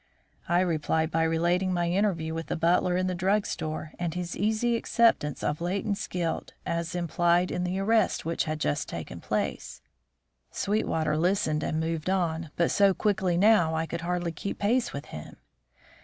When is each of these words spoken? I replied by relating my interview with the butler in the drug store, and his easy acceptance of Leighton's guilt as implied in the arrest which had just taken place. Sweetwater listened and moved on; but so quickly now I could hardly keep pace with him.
I 0.49 0.61
replied 0.61 1.11
by 1.11 1.21
relating 1.21 1.71
my 1.71 1.87
interview 1.91 2.33
with 2.33 2.47
the 2.47 2.55
butler 2.55 2.97
in 2.97 3.05
the 3.05 3.13
drug 3.13 3.45
store, 3.45 3.93
and 3.99 4.15
his 4.15 4.35
easy 4.35 4.75
acceptance 4.75 5.43
of 5.43 5.61
Leighton's 5.61 6.07
guilt 6.07 6.53
as 6.65 6.95
implied 6.95 7.51
in 7.51 7.63
the 7.63 7.77
arrest 7.77 8.25
which 8.25 8.45
had 8.45 8.59
just 8.59 8.89
taken 8.89 9.19
place. 9.21 9.79
Sweetwater 10.49 11.15
listened 11.17 11.61
and 11.61 11.79
moved 11.79 12.09
on; 12.09 12.49
but 12.55 12.71
so 12.71 12.95
quickly 12.95 13.37
now 13.37 13.75
I 13.75 13.85
could 13.85 14.01
hardly 14.01 14.31
keep 14.31 14.57
pace 14.57 14.91
with 14.91 15.05
him. 15.05 15.35